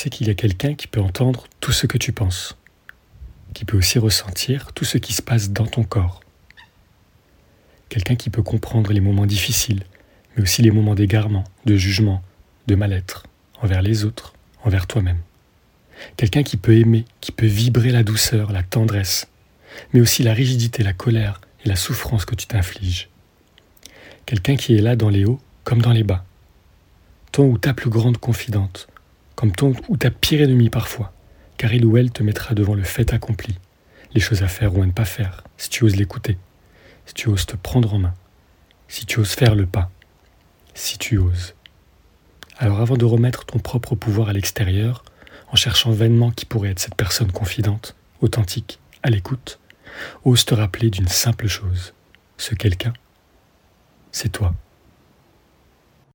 sais 0.00 0.08
qu'il 0.08 0.28
y 0.28 0.30
a 0.30 0.34
quelqu'un 0.34 0.74
qui 0.74 0.86
peut 0.86 1.02
entendre 1.02 1.44
tout 1.60 1.72
ce 1.72 1.86
que 1.86 1.98
tu 1.98 2.12
penses, 2.12 2.56
qui 3.52 3.66
peut 3.66 3.76
aussi 3.76 3.98
ressentir 3.98 4.72
tout 4.72 4.86
ce 4.86 4.96
qui 4.96 5.12
se 5.12 5.20
passe 5.20 5.50
dans 5.50 5.66
ton 5.66 5.84
corps. 5.84 6.22
Quelqu'un 7.90 8.16
qui 8.16 8.30
peut 8.30 8.42
comprendre 8.42 8.94
les 8.94 9.00
moments 9.00 9.26
difficiles, 9.26 9.82
mais 10.34 10.42
aussi 10.42 10.62
les 10.62 10.70
moments 10.70 10.94
d'égarement, 10.94 11.44
de 11.66 11.76
jugement, 11.76 12.22
de 12.66 12.76
mal-être, 12.76 13.24
envers 13.60 13.82
les 13.82 14.06
autres, 14.06 14.32
envers 14.64 14.86
toi-même. 14.86 15.18
Quelqu'un 16.16 16.44
qui 16.44 16.56
peut 16.56 16.78
aimer, 16.78 17.04
qui 17.20 17.30
peut 17.30 17.44
vibrer 17.44 17.90
la 17.90 18.02
douceur, 18.02 18.52
la 18.52 18.62
tendresse, 18.62 19.28
mais 19.92 20.00
aussi 20.00 20.22
la 20.22 20.32
rigidité, 20.32 20.82
la 20.82 20.94
colère 20.94 21.42
et 21.62 21.68
la 21.68 21.76
souffrance 21.76 22.24
que 22.24 22.34
tu 22.34 22.46
t'infliges. 22.46 23.10
Quelqu'un 24.24 24.56
qui 24.56 24.74
est 24.76 24.80
là 24.80 24.96
dans 24.96 25.10
les 25.10 25.26
hauts 25.26 25.40
comme 25.64 25.82
dans 25.82 25.92
les 25.92 26.04
bas. 26.04 26.24
Ton 27.32 27.50
ou 27.50 27.58
ta 27.58 27.74
plus 27.74 27.90
grande 27.90 28.16
confidente, 28.16 28.88
comme 29.40 29.52
ton 29.52 29.72
ou 29.88 29.96
ta 29.96 30.10
pire 30.10 30.42
ennemie 30.42 30.68
parfois, 30.68 31.14
car 31.56 31.72
il 31.72 31.86
ou 31.86 31.96
elle 31.96 32.10
te 32.10 32.22
mettra 32.22 32.54
devant 32.54 32.74
le 32.74 32.82
fait 32.82 33.14
accompli, 33.14 33.58
les 34.12 34.20
choses 34.20 34.42
à 34.42 34.48
faire 34.48 34.76
ou 34.76 34.82
à 34.82 34.86
ne 34.86 34.92
pas 34.92 35.06
faire, 35.06 35.44
si 35.56 35.70
tu 35.70 35.82
oses 35.82 35.96
l'écouter, 35.96 36.36
si 37.06 37.14
tu 37.14 37.30
oses 37.30 37.46
te 37.46 37.56
prendre 37.56 37.94
en 37.94 38.00
main, 38.00 38.12
si 38.86 39.06
tu 39.06 39.18
oses 39.18 39.32
faire 39.32 39.54
le 39.54 39.64
pas, 39.64 39.90
si 40.74 40.98
tu 40.98 41.16
oses. 41.16 41.54
Alors 42.58 42.82
avant 42.82 42.98
de 42.98 43.06
remettre 43.06 43.46
ton 43.46 43.60
propre 43.60 43.94
pouvoir 43.94 44.28
à 44.28 44.34
l'extérieur, 44.34 45.04
en 45.50 45.56
cherchant 45.56 45.90
vainement 45.90 46.32
qui 46.32 46.44
pourrait 46.44 46.72
être 46.72 46.78
cette 46.78 46.94
personne 46.94 47.32
confidente, 47.32 47.96
authentique, 48.20 48.78
à 49.02 49.08
l'écoute, 49.08 49.58
ose 50.26 50.44
te 50.44 50.52
rappeler 50.52 50.90
d'une 50.90 51.08
simple 51.08 51.46
chose. 51.46 51.94
Ce 52.36 52.54
quelqu'un, 52.54 52.92
c'est 54.12 54.32
toi. 54.32 54.54